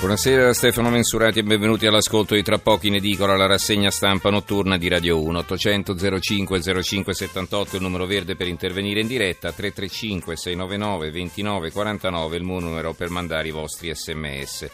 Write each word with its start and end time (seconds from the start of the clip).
Buonasera 0.00 0.44
da 0.44 0.54
Stefano 0.54 0.88
Mensurati 0.88 1.40
e 1.40 1.42
benvenuti 1.42 1.84
all'ascolto 1.84 2.34
di 2.34 2.42
Tra 2.42 2.56
pochi 2.56 2.86
in 2.86 2.94
edicola, 2.94 3.36
la 3.36 3.44
rassegna 3.44 3.90
stampa 3.90 4.30
notturna 4.30 4.78
di 4.78 4.88
Radio 4.88 5.22
1. 5.22 5.40
800 5.40 6.18
05 6.18 6.82
05 6.82 7.12
78 7.12 7.76
il 7.76 7.82
numero 7.82 8.06
verde 8.06 8.34
per 8.34 8.48
intervenire 8.48 9.00
in 9.00 9.06
diretta, 9.06 9.52
335 9.52 10.36
699 10.36 11.10
29 11.10 11.70
49 11.70 12.36
il 12.38 12.42
mio 12.42 12.60
numero 12.60 12.94
per 12.94 13.10
mandare 13.10 13.48
i 13.48 13.50
vostri 13.50 13.94
sms. 13.94 14.70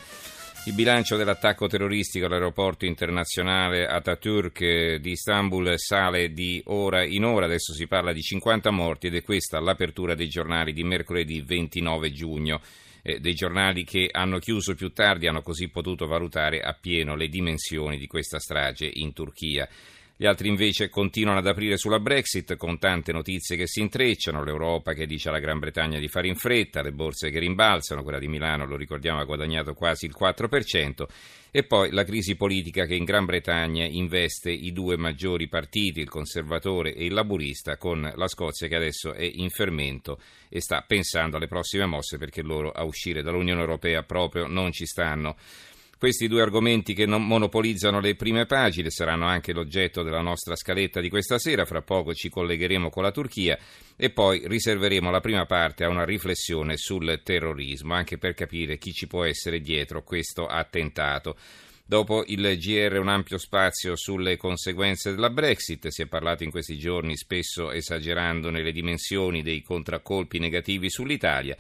Il 0.67 0.75
bilancio 0.75 1.17
dell'attacco 1.17 1.67
terroristico 1.67 2.27
all'aeroporto 2.27 2.85
internazionale 2.85 3.85
Atatürk 3.85 4.95
di 4.95 5.11
Istanbul 5.11 5.73
sale 5.77 6.33
di 6.33 6.63
ora 6.67 7.05
in 7.05 7.25
ora, 7.25 7.47
adesso 7.47 7.73
si 7.73 7.89
parla 7.89 8.13
di 8.13 8.23
50 8.23 8.71
morti 8.71 9.09
ed 9.09 9.17
è 9.17 9.25
questa 9.25 9.59
l'apertura 9.59 10.15
dei 10.15 10.29
giornali 10.29 10.73
di 10.73 10.85
mercoledì 10.85 11.41
29 11.41 12.13
giugno 12.13 12.61
eh, 13.07 13.21
dei 13.21 13.35
giornali 13.35 13.85
che 13.85 14.09
hanno 14.11 14.39
chiuso 14.39 14.75
più 14.75 14.93
tardi 14.93 15.29
hanno 15.29 15.41
così 15.41 15.69
potuto 15.69 16.07
valutare 16.07 16.61
appieno 16.61 17.15
le 17.15 17.29
dimensioni 17.29 17.99
di 17.99 18.09
questa 18.09 18.41
strage 18.41 18.91
in 18.93 19.13
Turchia. 19.13 19.69
Gli 20.19 20.25
altri 20.25 20.49
invece 20.49 20.89
continuano 20.89 21.41
ad 21.41 21.47
aprire 21.47 21.77
sulla 21.77 22.01
Brexit 22.01 22.57
con 22.57 22.79
tante 22.79 23.13
notizie 23.13 23.55
che 23.55 23.67
si 23.67 23.81
intrecciano, 23.83 24.43
l'Europa 24.43 24.95
che 24.95 25.05
dice 25.05 25.29
alla 25.29 25.41
Gran 25.41 25.59
Bretagna 25.59 25.99
di 25.99 26.09
fare 26.09 26.27
in 26.27 26.37
fretta, 26.37 26.81
le 26.81 26.93
borse 26.93 27.29
che 27.29 27.39
rimbalzano, 27.39 28.03
quella 28.03 28.19
di 28.19 28.27
Milano 28.27 28.65
lo 28.65 28.77
ricordiamo 28.77 29.21
ha 29.21 29.25
guadagnato 29.25 29.75
quasi 29.75 30.07
il 30.07 30.17
4%, 30.19 31.05
e 31.51 31.65
poi 31.65 31.91
la 31.91 32.05
crisi 32.05 32.35
politica 32.35 32.87
che 32.87 32.95
in 32.95 33.05
Gran 33.05 33.27
Bretagna 33.27 33.85
investe 33.85 34.51
i 34.51 34.73
due 34.73 34.97
maggiori 34.97 35.49
partiti, 35.49 36.01
il 36.01 36.09
conservatore 36.09 36.95
e 36.95 37.05
il 37.05 37.13
laburista, 37.13 37.77
con 37.77 38.11
la 38.15 38.29
Scozia 38.29 38.69
che 38.69 38.77
adesso 38.77 39.13
è 39.13 39.31
in 39.31 39.51
fermento 39.51 40.19
e 40.49 40.63
sta 40.63 40.83
pensando 40.87 41.37
alle 41.37 41.47
prossime 41.47 41.85
mosse 41.85 42.17
perché 42.17 42.41
loro 42.41 42.71
a 42.71 42.85
uscire 42.85 43.21
dall'Unione 43.21 43.61
Europea 43.61 44.03
proprio 44.03 44.47
non 44.47 44.73
ci 44.73 44.87
stanno. 44.87 45.37
Questi 45.99 46.29
due 46.29 46.43
argomenti 46.43 46.93
che 46.93 47.07
non 47.07 47.27
monopolizzano 47.27 48.01
le 48.01 48.17
prime 48.17 48.45
pagine 48.45 48.91
saranno 48.91 49.25
anche 49.25 49.55
l'oggetto 49.55 50.03
della 50.03 50.21
nostra 50.21 50.55
scaletta 50.55 51.01
di 51.01 51.09
questa 51.09 51.39
sera, 51.39 51.65
fra 51.65 51.81
poco 51.81 52.13
ci 52.13 52.29
collegheremo 52.29 52.91
con 52.91 53.03
la 53.03 53.11
Turchia 53.11 53.59
e 53.97 54.11
poi 54.11 54.47
riserveremo 54.47 55.11
la 55.11 55.21
prima 55.21 55.47
parte 55.47 55.85
a 55.85 55.89
una 55.89 56.05
riflessione 56.05 56.77
sul 56.77 57.23
terrorismo, 57.25 57.95
anche 57.95 58.19
per 58.19 58.35
capire 58.35 58.77
chi 58.77 58.93
ci 58.93 59.07
può 59.07 59.25
essere 59.25 59.61
dietro 59.61 60.03
questo 60.03 60.47
attentato. 60.47 61.35
Dopo 61.87 62.25
il 62.27 62.59
GR 62.59 62.99
un 62.99 63.09
ampio 63.09 63.39
spazio 63.39 63.97
sulle 63.97 64.37
conseguenze 64.37 65.13
della 65.13 65.31
Brexit, 65.31 65.89
si 65.89 66.03
è 66.03 66.07
parlato 66.07 66.45
in 66.45 66.51
questi 66.51 66.77
giorni 66.77 67.17
spesso 67.17 67.71
esagerando 67.71 68.51
nelle 68.51 68.73
dimensioni 68.73 69.41
dei 69.41 69.63
contraccolpi 69.63 70.39
negativi 70.39 70.91
sull'Italia. 70.91 71.57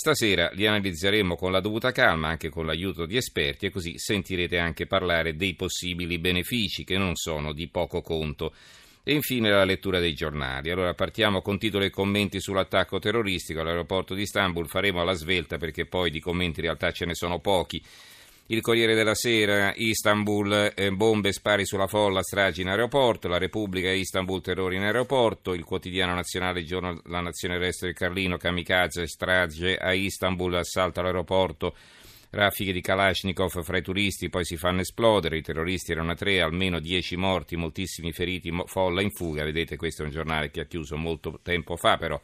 Stasera 0.00 0.48
li 0.52 0.64
analizzeremo 0.64 1.34
con 1.34 1.50
la 1.50 1.58
dovuta 1.58 1.90
calma, 1.90 2.28
anche 2.28 2.50
con 2.50 2.64
l'aiuto 2.64 3.04
di 3.04 3.16
esperti, 3.16 3.66
e 3.66 3.70
così 3.70 3.98
sentirete 3.98 4.56
anche 4.56 4.86
parlare 4.86 5.34
dei 5.34 5.56
possibili 5.56 6.20
benefici 6.20 6.84
che 6.84 6.96
non 6.96 7.16
sono 7.16 7.52
di 7.52 7.66
poco 7.66 8.00
conto. 8.00 8.54
E 9.02 9.12
infine 9.12 9.50
la 9.50 9.64
lettura 9.64 9.98
dei 9.98 10.14
giornali. 10.14 10.70
Allora 10.70 10.94
partiamo 10.94 11.42
con 11.42 11.58
titoli 11.58 11.86
e 11.86 11.90
commenti 11.90 12.40
sull'attacco 12.40 13.00
terroristico 13.00 13.58
all'aeroporto 13.58 14.14
di 14.14 14.22
Istanbul, 14.22 14.68
faremo 14.68 15.00
alla 15.00 15.14
svelta 15.14 15.56
perché 15.56 15.84
poi 15.84 16.12
di 16.12 16.20
commenti 16.20 16.60
in 16.60 16.66
realtà 16.66 16.92
ce 16.92 17.04
ne 17.04 17.16
sono 17.16 17.40
pochi. 17.40 17.82
Il 18.50 18.62
Corriere 18.62 18.94
della 18.94 19.14
Sera, 19.14 19.74
Istanbul, 19.76 20.72
eh, 20.74 20.90
bombe, 20.90 21.32
spari 21.32 21.66
sulla 21.66 21.86
folla, 21.86 22.22
stragi 22.22 22.62
in 22.62 22.68
aeroporto, 22.68 23.28
la 23.28 23.36
Repubblica, 23.36 23.90
Istanbul, 23.90 24.40
terrori 24.40 24.76
in 24.76 24.84
aeroporto, 24.84 25.52
il 25.52 25.64
quotidiano 25.64 26.14
nazionale, 26.14 26.64
giorno, 26.64 26.98
la 27.08 27.20
Nazione 27.20 27.58
Resto 27.58 27.84
del 27.84 27.94
Carlino, 27.94 28.38
kamikaze, 28.38 29.06
strage 29.06 29.76
a 29.76 29.92
Istanbul, 29.92 30.54
assalto 30.54 31.00
all'aeroporto, 31.00 31.76
raffiche 32.30 32.72
di 32.72 32.80
Kalashnikov 32.80 33.62
fra 33.62 33.76
i 33.76 33.82
turisti, 33.82 34.30
poi 34.30 34.46
si 34.46 34.56
fanno 34.56 34.80
esplodere, 34.80 35.36
i 35.36 35.42
terroristi 35.42 35.92
erano 35.92 36.14
tre, 36.14 36.40
almeno 36.40 36.80
dieci 36.80 37.16
morti, 37.16 37.54
moltissimi 37.54 38.12
feriti, 38.12 38.50
folla 38.64 39.02
in 39.02 39.10
fuga, 39.10 39.44
vedete 39.44 39.76
questo 39.76 40.00
è 40.00 40.04
un 40.06 40.10
giornale 40.10 40.50
che 40.50 40.62
ha 40.62 40.64
chiuso 40.64 40.96
molto 40.96 41.38
tempo 41.42 41.76
fa 41.76 41.98
però 41.98 42.18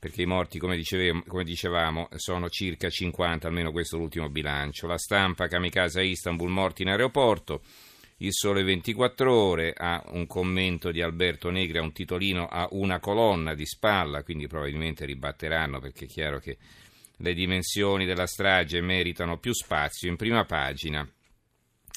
perché 0.00 0.22
i 0.22 0.26
morti, 0.26 0.58
come, 0.58 0.76
dicevamo, 0.76 1.22
come 1.26 1.44
dicevamo 1.44 2.08
sono 2.16 2.48
circa 2.48 2.88
50, 2.88 3.46
almeno 3.46 3.70
questo 3.70 3.96
è 3.96 3.98
l'ultimo 3.98 4.30
bilancio. 4.30 4.86
La 4.86 4.96
stampa, 4.96 5.46
kamikaze 5.46 6.00
a 6.00 6.02
Istanbul, 6.02 6.48
morti 6.48 6.82
in 6.82 6.88
aeroporto. 6.88 7.60
Il 8.22 8.32
Sole 8.32 8.62
24 8.62 9.32
Ore 9.32 9.74
ha 9.76 10.02
un 10.08 10.26
commento 10.26 10.90
di 10.90 11.02
Alberto 11.02 11.50
Negri, 11.50 11.78
ha 11.78 11.82
un 11.82 11.92
titolino 11.92 12.46
a 12.46 12.66
una 12.72 12.98
colonna 12.98 13.54
di 13.54 13.66
spalla, 13.66 14.22
quindi 14.22 14.46
probabilmente 14.46 15.04
ribatteranno 15.04 15.80
perché 15.80 16.06
è 16.06 16.08
chiaro 16.08 16.38
che 16.38 16.56
le 17.16 17.34
dimensioni 17.34 18.06
della 18.06 18.26
strage 18.26 18.80
meritano 18.80 19.38
più 19.38 19.52
spazio 19.52 20.08
in 20.08 20.16
prima 20.16 20.44
pagina. 20.44 21.06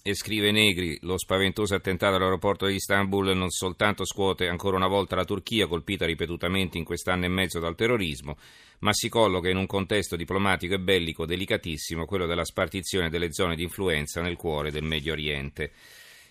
E 0.05 0.15
scrive 0.15 0.51
Negri, 0.51 0.97
lo 1.03 1.17
spaventoso 1.17 1.75
attentato 1.75 2.17
all'aeroporto 2.17 2.65
di 2.65 2.75
Istanbul 2.75 3.37
non 3.37 3.49
soltanto 3.51 4.03
scuote 4.03 4.49
ancora 4.49 4.75
una 4.75 4.89
volta 4.89 5.15
la 5.15 5.23
Turchia, 5.23 5.65
colpita 5.65 6.05
ripetutamente 6.05 6.77
in 6.77 6.83
quest'anno 6.83 7.23
e 7.23 7.29
mezzo 7.29 7.61
dal 7.61 7.77
terrorismo, 7.77 8.35
ma 8.79 8.91
si 8.91 9.07
colloca 9.07 9.47
in 9.47 9.55
un 9.55 9.65
contesto 9.65 10.17
diplomatico 10.17 10.73
e 10.73 10.79
bellico 10.79 11.25
delicatissimo, 11.25 12.03
quello 12.03 12.25
della 12.25 12.43
spartizione 12.43 13.09
delle 13.09 13.31
zone 13.31 13.55
di 13.55 13.63
influenza 13.63 14.21
nel 14.21 14.35
cuore 14.35 14.71
del 14.71 14.83
Medio 14.83 15.13
Oriente. 15.13 15.71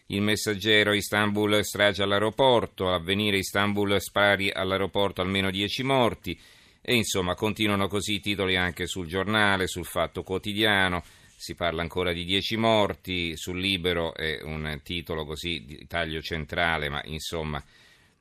Il 0.09 0.21
messaggero 0.21 0.93
Istanbul 0.93 1.65
strage 1.65 2.03
all'aeroporto, 2.03 2.93
avvenire 2.93 3.39
Istanbul 3.39 3.99
spari 4.03 4.51
all'aeroporto 4.51 5.23
almeno 5.23 5.51
10 5.51 5.83
morti 5.83 6.39
e 6.83 6.95
insomma 6.95 7.35
continuano 7.35 7.89
così 7.89 8.17
i 8.17 8.21
titoli 8.21 8.55
anche 8.55 8.87
sul 8.87 9.07
giornale, 9.07 9.67
sul 9.67 9.87
fatto 9.87 10.23
quotidiano 10.23 11.03
si 11.43 11.57
parla 11.57 11.83
ancora 11.83 12.13
di 12.13 12.25
10 12.25 12.57
morti, 12.57 13.37
sul 13.37 13.59
Libero 13.59 14.15
è 14.15 14.41
un 14.43 14.79
titolo 14.85 15.25
così 15.25 15.65
di 15.65 15.87
taglio 15.89 16.23
centrale, 16.23 16.89
ma 16.89 17.03
insomma 17.07 17.61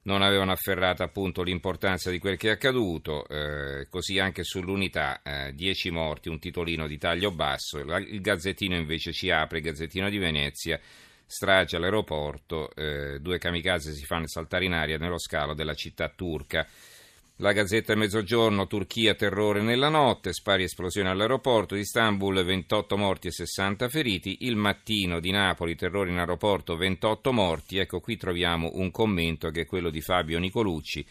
non 0.06 0.24
avevano 0.24 0.52
afferrato 0.52 1.04
appunto 1.04 1.44
l'importanza 1.44 2.10
di 2.10 2.18
quel 2.18 2.36
che 2.36 2.48
è 2.48 2.54
accaduto, 2.54 3.28
eh, 3.28 3.86
così 3.92 4.18
anche 4.18 4.44
sull'unità, 4.44 5.22
10 5.54 5.88
eh, 5.88 5.92
morti, 5.92 6.30
un 6.30 6.40
titolino 6.40 6.88
di 6.88 6.98
taglio 6.98 7.30
basso, 7.30 7.78
il 7.78 8.22
Gazzettino 8.22 8.76
invece 8.76 9.12
ci 9.12 9.30
apre, 9.30 9.60
il 9.60 9.66
Gazzettino 9.66 10.10
di 10.10 10.18
Venezia, 10.18 10.80
strage 11.24 11.76
all'aeroporto, 11.76 12.74
eh, 12.74 13.20
due 13.20 13.38
kamikaze 13.38 13.94
si 13.94 14.04
fanno 14.04 14.28
saltare 14.28 14.66
in 14.66 14.74
aria 14.74 14.98
nello 14.98 15.20
scalo 15.20 15.54
della 15.54 15.76
città 15.76 16.10
turca. 16.10 16.68
La 17.42 17.54
Gazzetta 17.54 17.96
Mezzogiorno, 17.96 18.68
Turchia, 18.68 19.16
terrore 19.16 19.64
nella 19.64 19.90
notte, 19.90 20.32
spari 20.32 20.62
esplosioni 20.62 21.10
all'aeroporto 21.10 21.74
di 21.74 21.82
Istanbul, 21.82 22.44
28 22.44 22.96
morti 22.98 23.30
e 23.30 23.32
60 23.32 23.90
feriti. 23.90 24.38
Il 24.42 24.56
mattino 24.56 25.20
di 25.20 25.32
Napoli, 25.32 25.76
terrore 25.76 26.12
in 26.12 26.20
aeroporto, 26.20 26.78
28 26.78 27.34
morti. 27.34 27.80
Ecco, 27.80 28.00
qui 28.00 28.16
troviamo 28.16 28.70
un 28.76 28.92
commento 28.92 29.50
che 29.50 29.62
è 29.62 29.66
quello 29.66 29.90
di 29.90 30.02
Fabio 30.02 30.38
Nicolucci. 30.38 31.04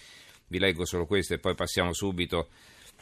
Vi 0.46 0.58
leggo 0.60 0.84
solo 0.84 1.04
questo 1.04 1.34
e 1.34 1.38
poi 1.38 1.56
passiamo 1.56 1.92
subito 1.92 2.50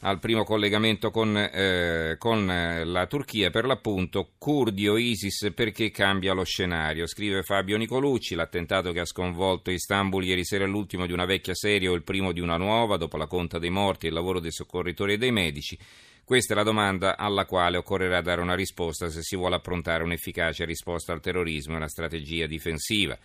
al 0.00 0.18
primo 0.18 0.44
collegamento 0.44 1.10
con, 1.10 1.36
eh, 1.36 2.16
con 2.18 2.50
eh, 2.50 2.84
la 2.84 3.06
Turchia, 3.06 3.50
per 3.50 3.64
l'appunto 3.64 4.30
curdi 4.38 4.88
o 4.88 4.96
ISIS 4.96 5.52
perché 5.54 5.90
cambia 5.90 6.32
lo 6.32 6.44
scenario. 6.44 7.06
Scrive 7.06 7.42
Fabio 7.42 7.76
Nicolucci, 7.76 8.34
l'attentato 8.34 8.92
che 8.92 9.00
ha 9.00 9.04
sconvolto 9.04 9.70
Istanbul 9.70 10.24
ieri 10.24 10.44
sera 10.44 10.64
è 10.64 10.68
l'ultimo 10.68 11.06
di 11.06 11.12
una 11.12 11.24
vecchia 11.24 11.54
serie 11.54 11.88
o 11.88 11.94
il 11.94 12.02
primo 12.02 12.32
di 12.32 12.40
una 12.40 12.56
nuova, 12.56 12.96
dopo 12.96 13.16
la 13.16 13.26
conta 13.26 13.58
dei 13.58 13.70
morti 13.70 14.06
e 14.06 14.08
il 14.08 14.14
lavoro 14.14 14.40
dei 14.40 14.52
soccorritori 14.52 15.14
e 15.14 15.18
dei 15.18 15.32
medici. 15.32 15.78
Questa 16.24 16.52
è 16.52 16.56
la 16.56 16.62
domanda 16.62 17.16
alla 17.16 17.46
quale 17.46 17.78
occorrerà 17.78 18.20
dare 18.20 18.42
una 18.42 18.54
risposta 18.54 19.08
se 19.08 19.22
si 19.22 19.34
vuole 19.34 19.56
approntare 19.56 20.04
un'efficace 20.04 20.66
risposta 20.66 21.14
al 21.14 21.20
terrorismo 21.20 21.72
e 21.72 21.76
una 21.76 21.88
strategia 21.88 22.46
difensiva. 22.46 23.18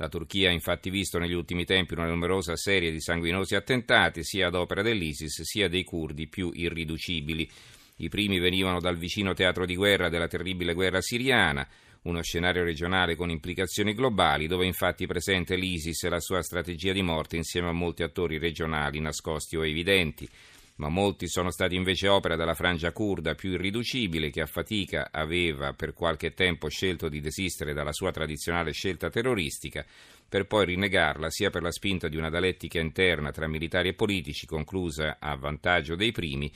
La 0.00 0.08
Turchia 0.08 0.48
ha 0.48 0.52
infatti 0.52 0.90
visto 0.90 1.18
negli 1.18 1.32
ultimi 1.32 1.64
tempi 1.64 1.94
una 1.94 2.06
numerosa 2.06 2.54
serie 2.54 2.92
di 2.92 3.00
sanguinosi 3.00 3.56
attentati 3.56 4.22
sia 4.22 4.46
ad 4.46 4.54
opera 4.54 4.80
dell'ISIS 4.80 5.42
sia 5.42 5.68
dei 5.68 5.82
curdi 5.82 6.28
più 6.28 6.52
irriducibili. 6.54 7.50
I 7.96 8.08
primi 8.08 8.38
venivano 8.38 8.78
dal 8.78 8.96
vicino 8.96 9.34
teatro 9.34 9.66
di 9.66 9.74
guerra 9.74 10.08
della 10.08 10.28
terribile 10.28 10.72
guerra 10.72 11.00
siriana, 11.00 11.66
uno 12.02 12.22
scenario 12.22 12.62
regionale 12.62 13.16
con 13.16 13.28
implicazioni 13.28 13.92
globali, 13.92 14.46
dove 14.46 14.66
infatti 14.66 15.04
presente 15.08 15.56
l'ISIS 15.56 16.04
e 16.04 16.08
la 16.08 16.20
sua 16.20 16.42
strategia 16.42 16.92
di 16.92 17.02
morte 17.02 17.34
insieme 17.34 17.68
a 17.68 17.72
molti 17.72 18.04
attori 18.04 18.38
regionali 18.38 19.00
nascosti 19.00 19.56
o 19.56 19.66
evidenti. 19.66 20.28
Ma 20.78 20.88
molti 20.88 21.28
sono 21.28 21.50
stati 21.50 21.74
invece 21.74 22.08
opera 22.08 22.36
della 22.36 22.54
frangia 22.54 22.92
curda 22.92 23.34
più 23.34 23.52
irriducibile 23.52 24.30
che 24.30 24.40
a 24.40 24.46
fatica 24.46 25.08
aveva 25.10 25.72
per 25.72 25.92
qualche 25.92 26.34
tempo 26.34 26.68
scelto 26.68 27.08
di 27.08 27.20
desistere 27.20 27.72
dalla 27.72 27.92
sua 27.92 28.10
tradizionale 28.10 28.72
scelta 28.72 29.10
terroristica 29.10 29.84
per 30.28 30.46
poi 30.46 30.66
rinnegarla 30.66 31.30
sia 31.30 31.50
per 31.50 31.62
la 31.62 31.72
spinta 31.72 32.08
di 32.08 32.16
una 32.16 32.28
dialettica 32.28 32.78
interna 32.78 33.30
tra 33.30 33.48
militari 33.48 33.88
e 33.88 33.94
politici 33.94 34.46
conclusa 34.46 35.16
a 35.18 35.34
vantaggio 35.36 35.96
dei 35.96 36.12
primi, 36.12 36.52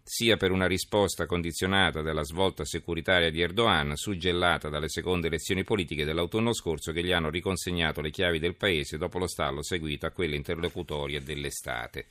sia 0.00 0.36
per 0.36 0.52
una 0.52 0.68
risposta 0.68 1.26
condizionata 1.26 2.00
dalla 2.00 2.22
svolta 2.22 2.64
securitaria 2.64 3.28
di 3.30 3.40
Erdogan, 3.40 3.96
suggellata 3.96 4.68
dalle 4.68 4.88
seconde 4.88 5.26
elezioni 5.26 5.64
politiche 5.64 6.04
dell'autunno 6.04 6.52
scorso 6.52 6.92
che 6.92 7.02
gli 7.02 7.10
hanno 7.10 7.28
riconsegnato 7.28 8.00
le 8.00 8.10
chiavi 8.10 8.38
del 8.38 8.54
paese 8.54 8.96
dopo 8.96 9.18
lo 9.18 9.26
stallo 9.26 9.64
seguito 9.64 10.06
a 10.06 10.10
quelle 10.10 10.36
interlocutorie 10.36 11.20
dell'estate. 11.20 12.06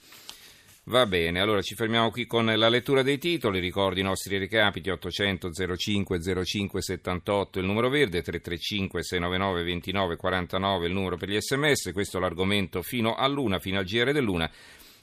Va 0.87 1.07
bene, 1.07 1.39
allora 1.39 1.63
ci 1.63 1.73
fermiamo 1.73 2.11
qui 2.11 2.27
con 2.27 2.45
la 2.45 2.69
lettura 2.69 3.01
dei 3.01 3.17
titoli, 3.17 3.59
ricordo 3.59 3.99
i 3.99 4.03
nostri 4.03 4.37
recapiti 4.37 4.91
800 4.91 5.49
05 5.75 6.45
05 6.45 6.79
78 6.79 7.57
il 7.57 7.65
numero 7.65 7.89
verde, 7.89 8.21
335 8.21 9.01
699 9.01 9.63
29 9.63 10.15
49 10.15 10.85
il 10.85 10.93
numero 10.93 11.17
per 11.17 11.29
gli 11.29 11.41
sms, 11.41 11.91
questo 11.91 12.17
è 12.17 12.21
l'argomento 12.21 12.83
fino 12.83 13.15
a 13.15 13.25
luna, 13.25 13.57
fino 13.57 13.79
al 13.79 13.85
GR 13.85 14.11
dell'una. 14.11 14.47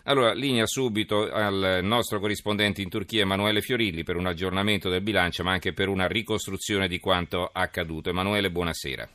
Allora, 0.04 0.32
linea 0.34 0.66
subito 0.66 1.28
al 1.28 1.80
nostro 1.82 2.20
corrispondente 2.20 2.80
in 2.80 2.88
Turchia 2.88 3.22
Emanuele 3.22 3.60
Fiorilli 3.60 4.04
per 4.04 4.14
un 4.14 4.26
aggiornamento 4.26 4.88
del 4.88 5.02
bilancio 5.02 5.42
ma 5.42 5.50
anche 5.50 5.72
per 5.72 5.88
una 5.88 6.06
ricostruzione 6.06 6.86
di 6.86 7.00
quanto 7.00 7.50
accaduto. 7.52 8.08
Emanuele, 8.08 8.52
buonasera. 8.52 9.08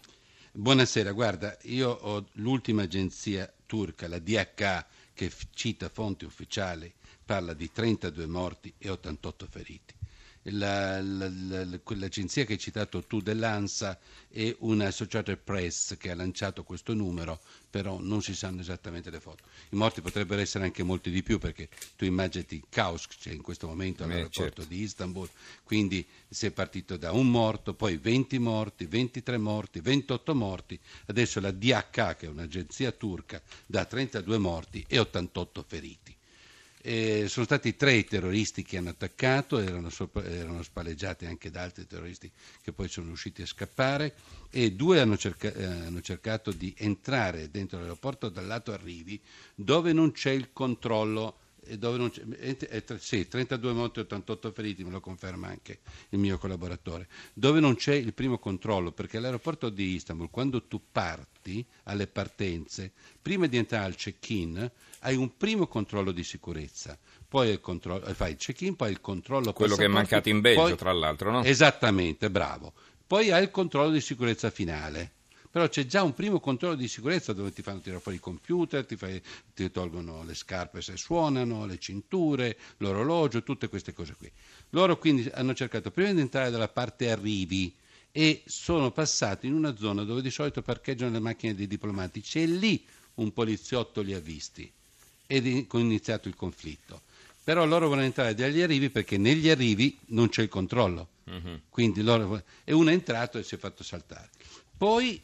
Buonasera, 0.52 1.14
guarda, 1.14 1.58
io 1.62 1.92
ho 1.92 2.26
l'ultima 2.34 2.82
agenzia 2.82 3.50
turca, 3.66 4.10
la 4.10 4.20
DH, 4.20 4.86
che 5.18 5.32
cita 5.56 5.90
fonti 5.90 6.26
ufficiali, 6.26 6.94
parla 7.26 7.56
di 7.56 7.72
32 7.72 8.28
morti 8.28 8.72
e 8.78 8.92
88 8.92 9.48
feriti. 9.50 9.96
La, 10.52 11.02
la, 11.02 11.30
la, 11.30 11.80
quell'agenzia 11.80 12.46
che 12.46 12.54
hai 12.54 12.60
citato 12.60 13.04
tu 13.04 13.20
dell'ANSA 13.20 14.00
è 14.30 14.56
una 14.60 14.88
Associated 14.88 15.38
Press 15.40 15.98
che 15.98 16.10
ha 16.10 16.16
lanciato 16.16 16.64
questo 16.64 16.94
numero, 16.94 17.40
però 17.70 18.00
non 18.00 18.22
si 18.22 18.34
sanno 18.34 18.62
esattamente 18.62 19.10
le 19.10 19.20
foto. 19.20 19.44
I 19.70 19.76
morti 19.76 20.02
potrebbero 20.02 20.40
essere 20.40 20.64
anche 20.64 20.84
molti 20.84 21.10
di 21.10 21.22
più 21.22 21.38
perché 21.38 21.68
tu 21.96 22.06
immaginati 22.06 22.64
Kaus, 22.70 23.08
c'è 23.08 23.32
in 23.32 23.42
questo 23.42 23.68
momento 23.68 24.04
all'aeroporto 24.04 24.42
eh, 24.42 24.46
certo. 24.46 24.64
di 24.64 24.82
Istanbul, 24.82 25.30
quindi 25.64 26.06
si 26.30 26.46
è 26.46 26.52
partito 26.52 26.96
da 26.96 27.12
un 27.12 27.30
morto, 27.30 27.74
poi 27.74 27.98
20 27.98 28.40
morti, 28.40 28.86
23 28.86 29.38
morti, 29.38 29.82
28 29.82 30.34
morti, 30.34 30.80
adesso 31.08 31.42
la 31.42 31.52
DH 31.52 32.16
che 32.16 32.26
è 32.26 32.28
un'agenzia 32.28 32.92
turca 32.92 33.42
da 33.66 33.84
32 33.84 34.38
morti 34.38 34.86
e 34.88 34.98
88 35.00 35.66
feriti. 35.68 36.17
Eh, 36.80 37.26
sono 37.28 37.46
stati 37.46 37.76
tre 37.76 37.94
i 37.94 38.06
terroristi 38.06 38.64
che 38.64 38.78
hanno 38.78 38.90
attaccato, 38.90 39.58
erano, 39.58 39.90
erano, 40.24 40.62
spalleggiati 40.62 41.26
anche 41.26 41.50
da 41.50 41.64
altri 41.64 41.88
terroristi 41.88 42.32
che 42.62 42.72
poi 42.72 42.88
sono 42.88 43.08
riusciti 43.08 43.42
a 43.42 43.48
scappare 43.48 44.14
e 44.52 44.72
due 44.72 45.00
hanno, 45.00 45.18
cerca, 45.18 45.52
eh, 45.52 45.66
hanno 45.66 46.02
cercato 46.02 46.52
di 46.52 46.74
entrare 46.78 47.50
dentro 47.50 47.80
l'aeroporto 47.80 48.30
dal 48.30 48.46
lato 48.46 48.72
arrivi 48.72 49.20
dove 49.56 49.92
non 49.92 50.12
c'è 50.12 50.32
il 50.32 50.54
controllo 50.54 51.40
dove 51.78 51.98
non 51.98 52.10
c'è, 52.10 52.24
eh, 52.40 52.86
sì, 53.00 53.28
32 53.28 53.74
morti 53.74 54.00
e 54.00 54.04
88 54.04 54.52
feriti, 54.52 54.84
me 54.84 54.92
lo 54.92 55.00
conferma 55.00 55.48
anche 55.48 55.80
il 56.10 56.20
mio 56.20 56.38
collaboratore, 56.38 57.08
dove 57.34 57.60
non 57.60 57.76
c'è 57.76 57.96
il 57.96 58.14
primo 58.14 58.38
controllo, 58.38 58.92
perché 58.92 59.18
all'aeroporto 59.18 59.70
di 59.70 59.96
Istanbul, 59.96 60.30
quando 60.30 60.64
tu 60.64 60.82
parti 60.92 61.66
alle 61.84 62.08
partenze, 62.08 62.92
prima 63.22 63.48
di 63.48 63.58
entrare 63.58 63.86
al 63.86 63.96
check-in, 63.96 64.72
hai 65.00 65.16
un 65.16 65.36
primo 65.36 65.68
controllo 65.68 66.12
di 66.12 66.24
sicurezza, 66.24 66.98
poi 67.28 67.50
il 67.50 67.60
controllo, 67.60 68.06
fai 68.14 68.32
il 68.32 68.38
check-in, 68.38 68.76
poi 68.76 68.92
il 68.92 69.02
controllo 69.02 69.52
Quello 69.54 69.76
che 69.76 69.86
è 69.86 69.90
mancato 69.90 70.30
in 70.30 70.42
Belgio, 70.42 70.62
poi, 70.62 70.76
tra 70.76 70.94
l'altro, 70.94 71.32
no? 71.32 71.44
Esattamente, 71.44 72.30
bravo. 72.30 72.74
Poi 73.06 73.32
hai 73.32 73.44
il 73.44 73.52
controllo 73.52 73.92
di 73.92 74.02
sicurezza 74.02 74.50
finale 74.50 75.16
però 75.58 75.70
c'è 75.70 75.88
già 75.88 76.04
un 76.04 76.14
primo 76.14 76.40
controllo 76.40 76.76
di 76.76 76.88
sicurezza 76.88 77.34
dove 77.34 77.52
ti 77.52 77.64
fanno 77.64 77.80
tirare 77.80 78.00
fuori 78.00 78.18
il 78.18 78.24
computer, 78.24 78.86
ti, 78.86 78.96
fai, 78.96 79.20
ti 79.56 79.72
tolgono 79.72 80.24
le 80.24 80.36
scarpe 80.36 80.84
se 80.84 80.98
suonano, 80.98 81.66
le 81.66 81.80
cinture, 81.80 82.56
l'orologio, 82.78 83.42
tutte 83.42 83.68
queste 83.68 83.92
cose 83.92 84.14
qui. 84.16 84.32
Loro 84.70 85.00
quindi 85.00 85.28
hanno 85.34 85.56
cercato 85.56 85.90
prima 85.90 86.14
di 86.14 86.20
entrare 86.20 86.52
dalla 86.52 86.68
parte 86.68 87.10
arrivi 87.10 87.74
e 88.12 88.44
sono 88.46 88.92
passati 88.92 89.48
in 89.48 89.54
una 89.54 89.76
zona 89.76 90.04
dove 90.04 90.22
di 90.22 90.30
solito 90.30 90.62
parcheggiano 90.62 91.12
le 91.12 91.20
macchine 91.20 91.56
dei 91.56 91.66
diplomatici 91.66 92.44
e 92.44 92.46
lì 92.46 92.86
un 93.16 93.34
poliziotto 93.34 94.02
li 94.02 94.14
ha 94.14 94.20
visti 94.20 94.72
ed 95.26 95.48
è 95.48 95.66
iniziato 95.76 96.28
il 96.28 96.36
conflitto. 96.36 97.02
Però 97.44 97.66
loro 97.66 97.88
vogliono 97.88 98.06
entrare 98.06 98.36
dagli 98.36 98.62
arrivi 98.62 98.92
perché 98.92 99.18
negli 99.18 99.50
arrivi 99.50 99.98
non 100.10 100.30
c'è 100.30 100.44
il 100.44 100.50
controllo. 100.50 101.08
Uh-huh. 101.24 101.62
Quindi 101.68 102.04
loro, 102.04 102.44
e 102.64 102.74
uno 102.74 102.92
è 102.92 102.94
entrato 102.94 103.40
e 103.40 103.44
si 103.44 103.56
è 103.56 103.58
fatto 103.58 103.82
saltare. 103.82 104.30
Poi 104.78 105.20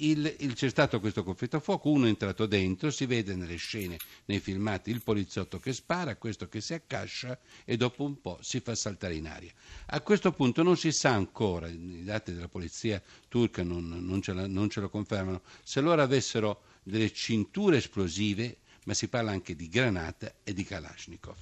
il, 0.00 0.34
il, 0.40 0.54
c'è 0.54 0.68
stato 0.68 1.00
questo 1.00 1.24
conflitto 1.24 1.56
a 1.56 1.60
fuoco, 1.60 1.90
uno 1.90 2.06
è 2.06 2.08
entrato 2.08 2.46
dentro, 2.46 2.90
si 2.90 3.06
vede 3.06 3.34
nelle 3.34 3.56
scene, 3.56 3.96
nei 4.26 4.38
filmati, 4.40 4.90
il 4.90 5.02
poliziotto 5.02 5.58
che 5.58 5.72
spara, 5.72 6.16
questo 6.16 6.48
che 6.48 6.60
si 6.60 6.74
accascia 6.74 7.38
e 7.64 7.76
dopo 7.76 8.04
un 8.04 8.20
po' 8.20 8.38
si 8.40 8.60
fa 8.60 8.74
saltare 8.74 9.14
in 9.14 9.26
aria. 9.26 9.52
A 9.86 10.00
questo 10.00 10.32
punto 10.32 10.62
non 10.62 10.76
si 10.76 10.92
sa 10.92 11.10
ancora, 11.14 11.68
i 11.68 12.04
dati 12.04 12.32
della 12.32 12.48
polizia 12.48 13.02
turca 13.28 13.62
non, 13.62 13.88
non, 13.88 14.22
ce, 14.22 14.32
la, 14.32 14.46
non 14.46 14.68
ce 14.70 14.80
lo 14.80 14.88
confermano, 14.88 15.42
se 15.62 15.80
loro 15.80 16.02
avessero 16.02 16.62
delle 16.82 17.12
cinture 17.12 17.78
esplosive, 17.78 18.58
ma 18.84 18.94
si 18.94 19.08
parla 19.08 19.32
anche 19.32 19.56
di 19.56 19.68
granata 19.68 20.32
e 20.44 20.52
di 20.52 20.64
Kalashnikov. 20.64 21.36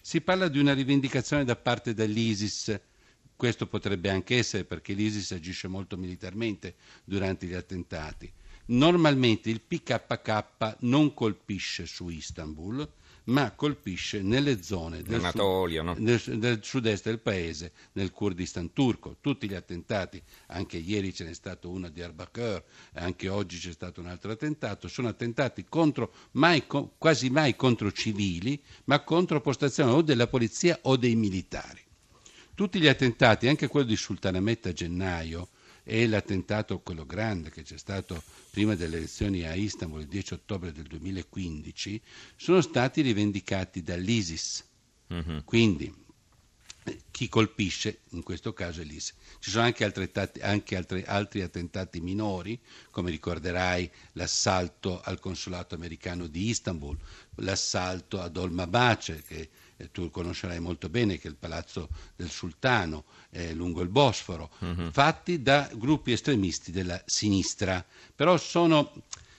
Si 0.00 0.20
parla 0.20 0.48
di 0.48 0.58
una 0.58 0.72
rivendicazione 0.74 1.44
da 1.44 1.56
parte 1.56 1.94
dell'ISIS 1.94 2.78
questo 3.36 3.66
potrebbe 3.66 4.10
anche 4.10 4.36
essere 4.36 4.64
perché 4.64 4.94
l'ISIS 4.94 5.32
agisce 5.32 5.68
molto 5.68 5.96
militarmente 5.96 6.74
durante 7.04 7.46
gli 7.46 7.54
attentati. 7.54 8.32
Normalmente 8.68 9.48
il 9.48 9.60
PKK 9.60 10.78
non 10.80 11.14
colpisce 11.14 11.86
su 11.86 12.08
Istanbul, 12.08 12.88
ma 13.26 13.52
colpisce 13.52 14.22
nelle 14.22 14.62
zone 14.62 15.02
del, 15.02 15.20
Anatolia, 15.20 15.82
sud, 15.82 15.98
no? 15.98 16.04
del, 16.04 16.38
del 16.38 16.60
sud-est 16.62 17.04
del 17.04 17.20
paese, 17.20 17.72
nel 17.92 18.10
Kurdistan 18.10 18.72
turco. 18.72 19.16
Tutti 19.20 19.48
gli 19.48 19.54
attentati, 19.54 20.20
anche 20.48 20.78
ieri 20.78 21.14
ce 21.14 21.24
n'è 21.24 21.32
stato 21.34 21.70
uno 21.70 21.88
di 21.88 22.02
Arbakir, 22.02 22.62
anche 22.94 23.28
oggi 23.28 23.58
c'è 23.58 23.72
stato 23.72 24.00
un 24.00 24.06
altro 24.06 24.32
attentato, 24.32 24.88
sono 24.88 25.08
attentati 25.08 25.64
contro, 25.68 26.12
mai, 26.32 26.64
quasi 26.98 27.30
mai 27.30 27.56
contro 27.56 27.92
civili, 27.92 28.60
ma 28.84 29.00
contro 29.02 29.40
postazioni 29.40 29.92
o 29.92 30.02
della 30.02 30.26
polizia 30.26 30.78
o 30.82 30.96
dei 30.96 31.14
militari. 31.14 31.85
Tutti 32.56 32.80
gli 32.80 32.86
attentati, 32.86 33.48
anche 33.48 33.68
quello 33.68 33.84
di 33.84 33.96
Sultanahmet 33.96 34.64
a 34.64 34.72
gennaio 34.72 35.50
e 35.84 36.06
l'attentato, 36.08 36.78
quello 36.78 37.04
grande 37.04 37.50
che 37.50 37.62
c'è 37.62 37.76
stato 37.76 38.22
prima 38.50 38.74
delle 38.74 38.96
elezioni 38.96 39.44
a 39.44 39.52
Istanbul 39.52 40.00
il 40.00 40.06
10 40.06 40.32
ottobre 40.32 40.72
del 40.72 40.84
2015, 40.84 42.00
sono 42.34 42.62
stati 42.62 43.02
rivendicati 43.02 43.82
dall'ISIS. 43.82 44.64
Uh-huh. 45.08 45.44
Quindi 45.44 45.94
chi 47.10 47.28
colpisce, 47.28 47.98
in 48.12 48.22
questo 48.22 48.54
caso 48.54 48.80
è 48.80 48.84
l'ISIS. 48.84 49.12
Ci 49.38 49.50
sono 49.50 49.64
anche, 49.64 49.84
anche 50.40 50.76
altri, 50.76 51.04
altri, 51.04 51.42
attentati 51.42 52.00
minori, 52.00 52.58
come 52.90 53.10
ricorderai 53.10 53.90
l'assalto 54.12 55.02
al 55.02 55.20
consolato 55.20 55.74
americano 55.74 56.26
di 56.26 56.48
Istanbul, 56.48 56.96
l'assalto 57.34 58.18
ad 58.18 58.34
Olmabace, 58.38 59.22
che 59.26 59.50
eh, 59.76 59.90
tu 59.90 60.10
conoscerai 60.10 60.60
molto 60.60 60.88
bene, 60.88 61.18
che 61.18 61.28
è 61.28 61.30
il 61.30 61.36
palazzo 61.36 61.88
del 62.16 62.30
sultano 62.30 63.04
eh, 63.30 63.52
lungo 63.54 63.82
il 63.82 63.88
Bosforo, 63.88 64.50
uh-huh. 64.58 64.90
fatti 64.90 65.42
da 65.42 65.68
gruppi 65.74 66.12
estremisti 66.12 66.70
della 66.70 67.00
sinistra, 67.04 67.84
però 68.14 68.36
sono 68.36 68.92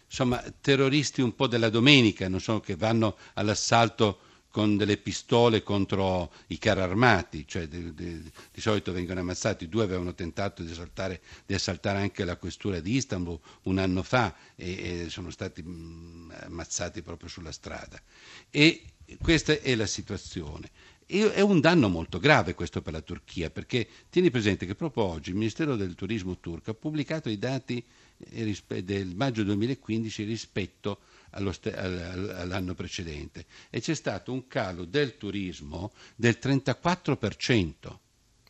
insomma, 0.05 0.43
terroristi 0.61 1.21
un 1.21 1.35
po' 1.35 1.47
della 1.47 1.69
domenica, 1.69 2.27
non 2.27 2.39
so, 2.39 2.59
che 2.59 2.75
vanno 2.75 3.17
all'assalto 3.33 4.19
con 4.49 4.75
delle 4.75 4.97
pistole 4.97 5.61
contro 5.61 6.31
i 6.47 6.57
carri 6.57 6.81
armati, 6.81 7.45
cioè 7.47 7.67
di, 7.67 7.93
di, 7.93 8.19
di 8.51 8.61
solito 8.61 8.91
vengono 8.91 9.19
ammazzati, 9.19 9.69
due 9.69 9.83
avevano 9.83 10.15
tentato 10.15 10.63
di 10.63 10.71
assaltare, 10.71 11.21
di 11.45 11.53
assaltare, 11.53 11.99
anche 11.99 12.25
la 12.25 12.37
questura 12.37 12.79
di 12.79 12.95
Istanbul 12.95 13.39
un 13.63 13.77
anno 13.77 14.01
fa 14.01 14.35
e, 14.55 15.03
e 15.03 15.09
sono 15.09 15.29
stati 15.29 15.61
mm, 15.61 16.31
ammazzati 16.45 17.03
proprio 17.03 17.29
sulla 17.29 17.51
strada. 17.51 18.01
E 18.49 18.81
questa 19.21 19.59
è 19.59 19.75
la 19.75 19.85
situazione. 19.85 20.69
E 21.05 21.31
è 21.33 21.39
un 21.39 21.61
danno 21.61 21.87
molto 21.87 22.19
grave 22.19 22.53
questo 22.53 22.81
per 22.81 22.91
la 22.91 23.01
Turchia, 23.01 23.49
perché 23.49 23.87
tieni 24.09 24.29
presente 24.29 24.65
che 24.65 24.75
proprio 24.75 25.03
oggi 25.03 25.29
il 25.29 25.35
Ministero 25.35 25.77
del 25.77 25.95
Turismo 25.95 26.37
turco 26.39 26.71
ha 26.71 26.73
pubblicato 26.73 27.29
i 27.29 27.37
dati 27.37 27.81
eh, 28.17 28.83
del 28.83 29.15
maggio 29.15 29.43
2015 29.43 30.23
rispetto 30.23 30.99
all'anno 31.31 32.73
precedente 32.73 33.45
e 33.69 33.81
c'è 33.81 33.93
stato 33.93 34.31
un 34.31 34.47
calo 34.47 34.85
del 34.85 35.17
turismo 35.17 35.91
del 36.15 36.37
34% 36.41 37.97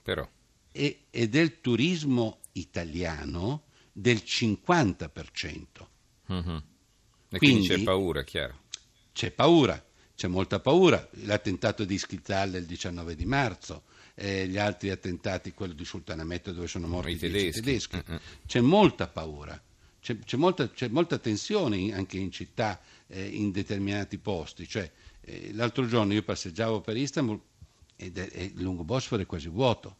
Però. 0.03 0.27
E, 0.71 1.05
e 1.09 1.27
del 1.27 1.59
turismo 1.59 2.39
italiano 2.53 3.63
del 3.91 4.21
50%. 4.23 5.09
Mm-hmm. 6.31 6.55
E 7.29 7.37
quindi, 7.37 7.37
quindi 7.37 7.67
c'è 7.67 7.83
paura, 7.83 8.23
chiaro. 8.23 8.61
C'è 9.11 9.31
paura 9.31 9.83
c'è 10.17 10.27
molta 10.27 10.59
paura. 10.59 11.07
L'attentato 11.25 11.85
di 11.85 11.93
Ischittal 11.93 12.49
del 12.49 12.65
19 12.65 13.15
di 13.15 13.25
marzo, 13.25 13.83
eh, 14.15 14.47
gli 14.47 14.57
altri 14.57 14.89
attentati, 14.89 15.51
quello 15.53 15.73
di 15.73 15.85
Sultanamette 15.85 16.53
dove 16.53 16.65
sono 16.67 16.87
morti 16.87 17.11
I 17.11 17.17
tedeschi. 17.17 17.61
tedeschi. 17.61 17.95
Mm-mm. 18.09 18.19
C'è 18.47 18.59
molta 18.61 19.07
paura, 19.07 19.61
c'è, 20.01 20.17
c'è 20.17 20.37
molta, 20.37 20.67
c'è 20.71 20.87
molta 20.87 21.19
tensione 21.19 21.77
in- 21.77 21.93
anche 21.93 22.17
in 22.17 22.31
città, 22.31 22.81
eh, 23.05 23.27
in 23.27 23.51
determinati 23.51 24.17
posti. 24.17 24.67
Cioè, 24.67 24.89
eh, 25.21 25.51
l'altro 25.53 25.85
giorno 25.87 26.13
io 26.13 26.23
passeggiavo 26.23 26.81
per 26.81 26.97
Istanbul 26.97 27.39
è- 27.95 28.05
il 28.05 28.53
lungo 28.55 28.83
Bosforo 28.83 29.21
è 29.21 29.25
quasi 29.27 29.49
vuoto. 29.49 29.97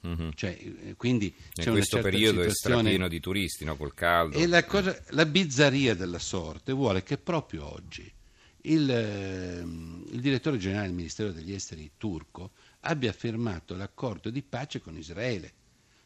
Mhm. 0.00 0.30
Cioè, 0.34 0.56
eh, 0.86 0.94
quindi 0.96 1.34
c'è 1.52 1.66
In 1.66 1.72
questo 1.72 2.00
periodo 2.00 2.40
è 2.40 2.48
strapieno 2.50 3.06
di 3.06 3.20
turisti, 3.20 3.66
no? 3.66 3.76
col 3.76 3.92
caldo. 3.92 4.38
e 4.38 4.46
la, 4.46 4.64
cosa- 4.64 4.98
la 5.10 5.26
bizzarria 5.26 5.94
della 5.94 6.18
sorte 6.20 6.72
vuole 6.72 7.02
che 7.02 7.18
proprio 7.18 7.70
oggi 7.70 8.10
il, 8.68 8.90
ehm, 8.90 10.04
il 10.10 10.20
direttore 10.20 10.58
generale 10.58 10.86
del 10.86 10.96
Ministero 10.96 11.32
degli 11.32 11.52
Esteri 11.52 11.92
turco 11.96 12.52
abbia 12.80 13.12
firmato 13.12 13.74
l'accordo 13.74 14.30
di 14.30 14.42
pace 14.42 14.80
con 14.80 14.96
Israele, 14.96 15.52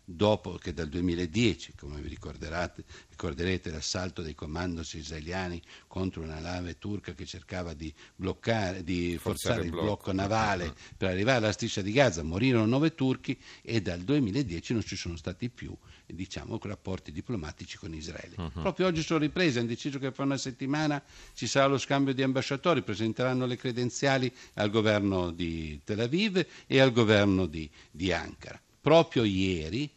dopo 0.04 0.54
che 0.54 0.72
dal 0.74 0.88
2010, 0.88 1.74
come 1.76 2.00
vi 2.00 2.08
ricorderete 2.08 3.70
l'assalto 3.70 4.22
dei 4.22 4.34
commandos 4.34 4.94
israeliani 4.94 5.60
contro 5.86 6.22
una 6.22 6.40
nave 6.40 6.78
turca 6.78 7.14
che 7.14 7.24
cercava 7.24 7.72
di 7.74 7.92
bloccare, 8.14 8.82
di 8.84 9.16
Forzare 9.18 9.20
forzare 9.20 9.64
il 9.64 9.70
blocco. 9.70 9.84
blocco 9.84 10.12
navale 10.12 10.74
per 10.96 11.10
arrivare 11.10 11.38
alla 11.38 11.52
striscia 11.52 11.82
di 11.82 11.92
Gaza, 11.92 12.22
morirono 12.22 12.66
nove 12.66 12.94
turchi 12.94 13.38
e 13.62 13.80
dal 13.80 14.00
2010 14.00 14.72
non 14.72 14.82
ci 14.82 14.96
sono 14.96 15.16
stati 15.16 15.48
più 15.48 15.76
diciamo, 16.06 16.58
rapporti 16.62 17.12
diplomatici 17.12 17.76
con 17.78 17.94
Israele. 17.94 18.36
Proprio 18.52 18.86
oggi 18.86 19.02
sono 19.02 19.20
ripresi, 19.20 19.58
hanno 19.58 19.68
deciso 19.68 19.98
che 19.98 20.12
fra 20.12 20.24
una 20.24 20.36
settimana 20.36 21.02
ci 21.34 21.46
sarà 21.46 21.66
lo 21.66 21.78
scambio 21.78 22.14
di 22.14 22.22
ambasciatori, 22.22 22.82
presenteranno 22.82 23.46
le 23.46 23.56
credenziali 23.56 24.32
al 24.54 24.70
governo 24.70 25.30
di 25.30 25.80
Tel 25.84 26.00
Aviv 26.00 26.44
e 26.66 26.80
al 26.80 26.92
governo 26.92 27.46
di, 27.46 27.68
di 27.90 28.12
Ankara. 28.12 28.60
Proprio 28.82 29.22
ieri 29.22 29.88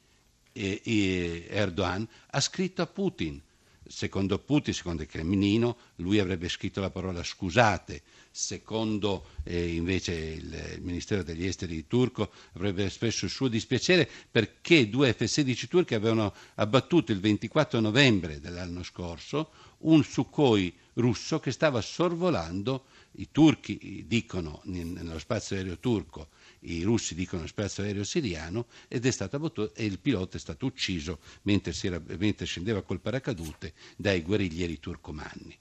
eh, 0.54 0.82
eh, 0.84 1.48
Erdogan 1.50 2.08
ha 2.28 2.40
scritto 2.40 2.84
a 2.84 2.86
Putin. 2.86 3.42
Secondo 3.88 4.38
Putin, 4.40 4.74
secondo 4.74 5.02
il 5.02 5.08
Cremlino, 5.08 5.78
lui 5.98 6.20
avrebbe 6.20 6.48
scritto 6.50 6.82
la 6.82 6.92
parola 6.92 7.24
scusate. 7.24 8.02
Secondo 8.38 9.28
eh, 9.44 9.76
invece 9.76 10.12
il, 10.14 10.80
Ministero 10.82 11.24
degli 11.24 11.46
Esteri 11.46 11.88
turco 11.88 12.34
avrebbe 12.56 12.84
espresso 12.84 13.24
il 13.24 13.32
suo 13.32 13.48
dispiacere 13.48 14.10
perché 14.30 14.90
due 14.90 15.14
F-16 15.14 15.70
turchi 15.70 15.96
avevano 15.96 16.34
abbattuto 16.56 17.14
il 17.14 17.22
24 17.22 17.80
novembre 17.80 18.42
dell'anno 18.42 18.84
scorso 18.84 19.52
un 19.86 20.04
Sukhoi 20.04 20.76
russo 20.96 21.40
che 21.40 21.52
stava 21.52 21.80
sorvolando, 21.80 22.88
i 23.14 23.30
turchi 23.32 24.04
dicono 24.06 24.60
nel- 24.66 24.86
nello 24.86 25.18
spazio 25.20 25.56
aereo 25.56 25.80
turco, 25.80 26.28
i 26.62 26.84
russi 26.84 27.16
dicono 27.16 27.38
nello 27.44 27.54
spazio 27.54 27.84
aereo 27.84 28.04
siriano 28.04 28.66
ed 28.90 29.06
è 29.06 29.12
stato 29.12 29.38
abbattuto 29.38 29.74
e 29.74 29.86
il 29.86 29.98
pilota 30.00 30.36
è 30.36 30.42
stato 30.42 30.66
ucciso 30.66 31.20
mentre, 31.44 31.74
era- 31.84 32.02
mentre 32.18 32.46
scendeva 32.46 32.82
col 32.82 33.00
paracadute 33.00 33.72
dai 33.96 34.22
guerriglieri 34.22 34.78
turcomanni. 34.78 35.58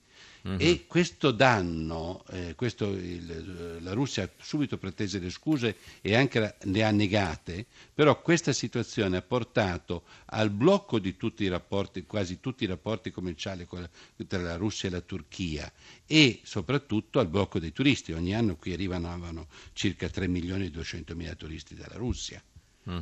E 0.46 0.84
questo 0.86 1.30
danno, 1.30 2.22
eh, 2.28 2.54
questo 2.54 2.90
il- 2.90 3.78
la 3.80 3.94
Russia 3.94 4.24
ha 4.24 4.30
subito 4.42 4.76
pretese 4.76 5.18
le 5.18 5.30
scuse 5.30 5.76
e 6.02 6.14
anche 6.14 6.38
la- 6.38 6.54
le 6.64 6.84
ha 6.84 6.90
negate, 6.90 7.64
però 7.94 8.20
questa 8.20 8.52
situazione 8.52 9.16
ha 9.16 9.22
portato 9.22 10.02
al 10.26 10.50
blocco 10.50 10.98
di 10.98 11.16
tutti 11.16 11.44
i 11.44 11.48
rapporti, 11.48 12.04
quasi 12.04 12.40
tutti 12.40 12.64
i 12.64 12.66
rapporti 12.66 13.10
commerciali 13.10 13.66
la- 13.70 13.88
tra 14.26 14.42
la 14.42 14.56
Russia 14.56 14.90
e 14.90 14.92
la 14.92 15.00
Turchia 15.00 15.72
e 16.06 16.40
soprattutto 16.44 17.20
al 17.20 17.28
blocco 17.28 17.58
dei 17.58 17.72
turisti. 17.72 18.12
Ogni 18.12 18.34
anno 18.34 18.56
qui 18.56 18.74
arrivano 18.74 19.48
circa 19.72 20.10
3 20.10 20.28
milioni 20.28 20.66
e 20.66 20.70
200 20.70 21.14
mila 21.16 21.34
turisti 21.34 21.74
dalla 21.74 21.96
Russia. 21.96 22.42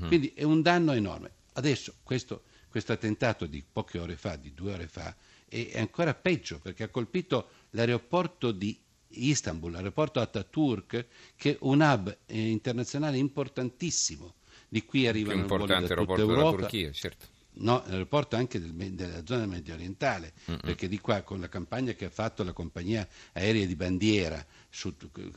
Quindi 0.07 0.33
è 0.33 0.45
un 0.45 0.63
danno 0.63 0.93
enorme. 0.93 1.33
Adesso 1.55 1.95
questo, 2.05 2.45
questo 2.69 2.93
attentato 2.93 3.47
di 3.47 3.65
poche 3.71 3.99
ore 3.99 4.15
fa, 4.15 4.37
di 4.37 4.55
due 4.55 4.75
ore 4.75 4.87
fa, 4.87 5.13
è, 5.53 5.69
è 5.73 5.79
ancora 5.81 6.15
peggio 6.15 6.59
perché 6.59 6.85
ha 6.85 6.89
colpito 6.89 7.49
l'aeroporto 7.71 8.51
di 8.53 8.79
Istanbul, 9.15 9.73
l'aeroporto 9.73 10.21
Ataturk, 10.21 11.07
che 11.37 11.51
è 11.53 11.57
un 11.61 11.81
hub 11.81 12.17
eh, 12.27 12.49
internazionale 12.49 13.19
importantissimo. 13.19 14.35
Di 14.69 14.85
qui 14.87 15.01
più 15.01 15.09
arrivano 15.11 15.47
voli 15.47 15.67
da 15.67 15.77
importante 15.79 15.83
tutta 15.89 15.93
aeroporto 16.01 16.27
della 16.27 16.39
Europa. 16.39 16.59
Turchia, 16.61 16.93
certo. 16.93 17.27
No, 17.55 17.83
l'aeroporto 17.87 18.37
anche 18.37 18.59
del 18.59 18.73
della 18.95 19.27
zona 19.27 19.45
medio 19.45 19.75
orientale, 19.75 20.33
perché 20.63 20.89
di 20.89 20.99
qua 20.99 21.21
con 21.21 21.39
la 21.39 21.51
campagna 21.51 21.93
che 21.93 22.07
ha 22.07 22.11
fatto 22.11 22.43
la 22.45 22.55
compagnia 22.55 23.07
aerea 23.35 23.67
di 23.67 23.77
bandiera, 23.77 24.43
su- 24.71 24.95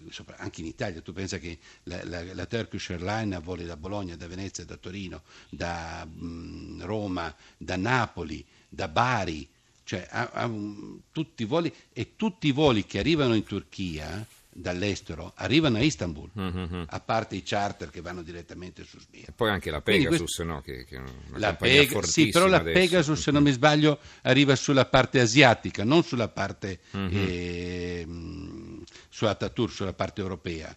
sopra- 0.10 0.38
anche 0.38 0.62
in 0.62 0.67
Italia, 0.67 1.01
tu 1.01 1.12
pensa 1.12 1.38
che 1.39 1.60
la, 1.84 2.01
la- 2.05 2.34
la 2.34 2.45
Turkish 2.45 2.91
Airlines 2.91 3.41
voli 3.41 3.65
da 3.65 3.75
Bologna, 3.75 4.15
da 4.15 4.27
Venezia, 4.27 4.63
da 4.63 4.77
Torino, 4.77 5.24
da 5.50 6.07
mm, 6.10 6.84
Roma, 6.84 7.36
da 7.57 7.75
Napoli, 7.75 8.45
da 8.69 8.88
Bari, 8.88 9.50
cioè 9.85 10.05
ha, 10.09 10.31
ha 10.33 10.45
un- 10.45 10.99
tutti 11.11 11.43
i 11.43 11.45
voli 11.45 11.73
e 11.93 12.15
tutti 12.17 12.47
i 12.47 12.51
voli 12.51 12.85
che 12.85 12.99
arrivano 12.99 13.33
in 13.35 13.43
Turchia 13.45 14.25
dall'estero 14.57 15.33
arrivano 15.35 15.77
a 15.77 15.81
Istanbul, 15.81 16.29
a 16.87 16.99
parte 17.01 17.35
i 17.35 17.43
charter 17.43 17.89
che 17.89 17.99
vanno 17.99 18.21
direttamente 18.23 18.85
su 18.85 18.97
Smir. 18.99 19.25
E 19.27 19.31
poi 19.33 19.49
anche 19.49 19.69
la 19.69 19.81
Pegasus, 19.81 20.39
no? 20.39 20.61
che, 20.61 20.85
che 20.85 20.95
è 20.95 20.99
una 20.99 21.11
La 21.39 21.47
compagnia 21.49 21.85
Pega- 21.85 22.01
sì, 22.03 22.29
però 22.29 22.47
la 22.47 22.57
adesso. 22.59 22.79
Pegasus, 22.79 23.19
se 23.21 23.31
non 23.31 23.43
mi 23.43 23.51
sbaglio, 23.51 23.99
arriva 24.23 24.55
sulla 24.55 24.85
parte 24.85 25.19
asiatica, 25.19 25.83
non 25.83 26.03
sulla 26.03 26.29
parte, 26.29 26.79
Mhm. 26.91 27.09
ehm, 27.13 28.83
su 29.09 29.25
Ataturk, 29.25 29.71
sulla 29.73 29.93
parte 29.93 30.21
europea. 30.21 30.75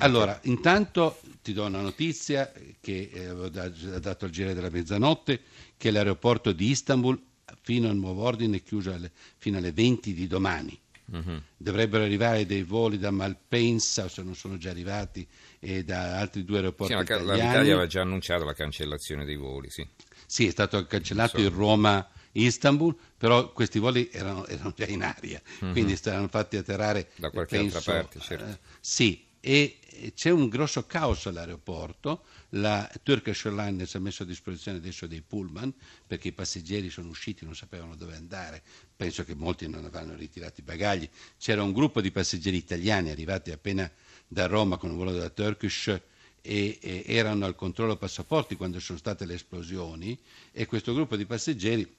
Allora, 0.00 0.38
intanto 0.44 1.20
ti 1.42 1.52
do 1.52 1.64
una 1.66 1.80
notizia 1.80 2.52
che 2.80 3.10
eh, 3.12 3.26
avevo 3.26 3.50
già 3.50 3.68
dato 3.98 4.24
al 4.26 4.30
giro 4.30 4.52
della 4.54 4.70
mezzanotte, 4.70 5.40
che 5.76 5.90
l'aeroporto 5.90 6.52
di 6.52 6.70
Istanbul, 6.70 7.20
fino 7.62 7.88
al 7.88 7.96
nuovo 7.96 8.22
ordine, 8.24 8.62
chiuso 8.62 8.92
alle- 8.92 9.10
fino 9.36 9.58
alle 9.58 9.72
20 9.72 10.12
di 10.14 10.26
domani. 10.26 10.78
Mhm. 11.10 11.42
Dovrebbero 11.56 12.04
arrivare 12.04 12.44
dei 12.44 12.62
voli 12.62 12.98
da 12.98 13.10
Malpensa, 13.10 14.08
se 14.08 14.22
non 14.22 14.34
sono 14.34 14.58
già 14.58 14.70
arrivati, 14.70 15.26
e 15.58 15.82
da 15.82 16.18
altri 16.18 16.44
due 16.44 16.56
aeroporti 16.58 16.92
Sì, 16.94 17.00
italiani. 17.00 17.40
l'Italia 17.40 17.72
aveva 17.72 17.86
già 17.86 18.02
annunciato 18.02 18.44
la 18.44 18.52
cancellazione 18.52 19.24
dei 19.24 19.36
voli, 19.36 19.70
sì. 19.70 19.86
Sì, 20.26 20.46
è 20.46 20.50
stato 20.50 20.84
cancellato 20.86 21.38
So. 21.38 21.44
il 21.44 21.50
Roma-Istanbul, 21.50 22.94
però 23.16 23.52
questi 23.52 23.78
voli 23.78 24.10
erano, 24.12 24.46
erano 24.46 24.74
già 24.76 24.84
in 24.86 25.02
aria, 25.02 25.40
quindi 25.58 25.96
saranno 25.96 26.28
fatti 26.28 26.56
atterrare. 26.58 27.08
Da 27.16 27.30
qualche 27.30 27.56
penso, 27.56 27.78
altra 27.78 27.92
parte, 27.92 28.20
certo. 28.20 28.44
eh, 28.44 28.58
sì, 28.80 29.24
e 29.40 29.78
c'è 30.14 30.30
un 30.30 30.48
grosso 30.48 30.86
caos 30.86 31.26
all'aeroporto. 31.26 32.24
La 32.50 32.90
Turkish 33.02 33.44
Airlines 33.46 33.94
ha 33.94 33.98
messo 33.98 34.22
a 34.22 34.26
disposizione 34.26 34.78
adesso 34.78 35.06
dei 35.06 35.20
pullman 35.20 35.72
perché 36.06 36.28
i 36.28 36.32
passeggeri 36.32 36.90
sono 36.90 37.08
usciti, 37.08 37.44
non 37.44 37.54
sapevano 37.54 37.96
dove 37.96 38.14
andare. 38.16 38.62
Penso 38.96 39.24
che 39.24 39.34
molti 39.34 39.68
non 39.68 39.84
avranno 39.84 40.14
ritirato 40.14 40.60
i 40.60 40.64
bagagli. 40.64 41.08
C'era 41.38 41.62
un 41.62 41.72
gruppo 41.72 42.00
di 42.00 42.10
passeggeri 42.10 42.56
italiani 42.56 43.10
arrivati 43.10 43.50
appena 43.50 43.90
da 44.26 44.46
Roma 44.46 44.76
con 44.76 44.90
un 44.90 44.96
volo 44.96 45.12
della 45.12 45.30
Turkish 45.30 45.88
e, 45.88 46.78
e 46.80 47.04
erano 47.06 47.44
al 47.44 47.54
controllo 47.54 47.96
passaporti 47.96 48.56
quando 48.56 48.80
sono 48.80 48.98
state 48.98 49.26
le 49.26 49.34
esplosioni 49.34 50.18
e 50.52 50.66
questo 50.66 50.94
gruppo 50.94 51.16
di 51.16 51.26
passeggeri 51.26 51.96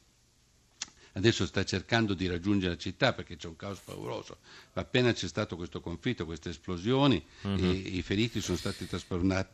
adesso 1.13 1.45
sta 1.45 1.63
cercando 1.65 2.13
di 2.13 2.27
raggiungere 2.27 2.73
la 2.73 2.77
città 2.77 3.13
perché 3.13 3.35
c'è 3.35 3.47
un 3.47 3.55
caos 3.55 3.79
pauroso. 3.83 4.37
Ma 4.73 4.81
appena 4.81 5.11
c'è 5.13 5.27
stato 5.27 5.55
questo 5.55 5.81
conflitto, 5.81 6.25
queste 6.25 6.49
esplosioni, 6.49 7.21
i, 7.43 7.97
i 7.97 8.01
feriti 8.01 8.39
sono 8.41 8.57
stati 8.57 8.87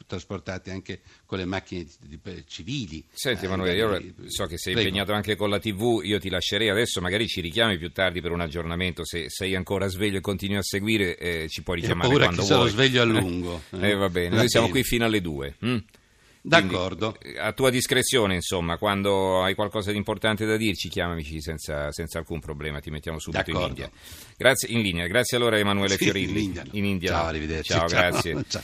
trasportati 0.06 0.70
anche 0.70 1.02
con 1.26 1.38
le 1.38 1.46
macchine 1.46 1.86
di- 2.02 2.20
di- 2.22 2.44
civili. 2.48 3.04
Senti 3.12 3.44
Eh, 3.44 3.48
Emanuele, 3.48 3.76
io 3.78 3.88
ora 3.88 4.00
dai, 4.00 4.14
so 4.28 4.46
che 4.46 4.58
sei 4.58 4.74
prego. 4.74 4.88
impegnato 4.90 5.14
anche 5.14 5.36
con 5.36 5.50
la 5.50 5.60
TV, 5.60 6.02
io 6.04 6.20
ti 6.20 6.30
lascerei 6.30 6.70
adesso, 6.70 7.02
magari 7.02 7.28
ci 7.28 7.42
richiami 7.42 7.78
più 7.78 7.92
tardi 7.92 8.22
per 8.22 8.32
un 8.32 8.42
aggiornamento, 8.42 9.06
se 9.06 9.30
sei 9.30 9.56
ancora 9.56 9.88
sveglio 9.88 10.18
e 10.18 10.22
continui 10.22 10.58
a 10.58 10.64
seguire 10.64 11.18
eh, 11.18 11.48
ci 11.50 11.64
puoi 11.64 11.78
Ho 11.78 11.80
richiamare 11.82 12.08
paura 12.10 12.24
quando 12.26 12.42
che 12.42 12.48
sarò 12.48 12.60
vuoi. 12.62 12.72
sveglio 12.72 13.02
a 13.02 13.06
lungo. 13.20 13.62
Eh, 13.72 13.94
va 13.96 14.10
bene, 14.10 14.36
noi 14.36 14.50
siamo 14.50 14.70
qui 14.70 14.84
fino 14.84 15.06
alle 15.06 15.22
due. 15.22 15.56
mm? 15.66 15.78
D'accordo. 16.48 17.16
Quindi, 17.20 17.40
a 17.40 17.52
tua 17.54 17.70
discrezione, 17.70 18.36
insomma, 18.36 18.78
quando 18.78 19.42
hai 19.44 19.56
qualcosa 19.56 19.92
di 19.92 19.98
importante 19.98 20.46
da 20.46 20.58
dirci, 20.58 20.90
chiamamici 20.90 21.42
senza, 21.42 21.92
senza 21.92 22.20
alcun 22.20 22.40
problema, 22.40 22.80
ti 22.80 22.92
mettiamo 22.92 23.20
subito 23.20 23.50
in 23.50 23.56
D'accordo. 23.56 23.82
India. 23.82 23.92
Grazie, 24.38 24.70
in 24.70 24.82
linea. 24.82 25.08
Grazie 25.08 25.38
allora 25.38 25.58
Emanuele 25.58 25.96
Sì, 25.98 26.04
Fiorilli. 26.04 26.32
in 26.40 26.46
India. 26.46 26.64
In 26.72 26.86
India. 26.86 27.10
Ciao, 27.12 27.26
arrivederci. 27.26 27.72
Ciao, 27.72 27.88
Ciao. 27.88 28.00
grazie. 28.10 28.44
Ciao. 28.48 28.62